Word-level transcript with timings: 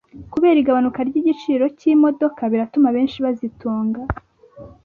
Kubera 0.33 0.57
igabanuka 0.59 0.99
ry’igiciro 1.09 1.65
cy’imodoka 1.79 2.41
biratuma 2.51 2.87
benshi 2.95 3.17
bazitunga 3.25 4.01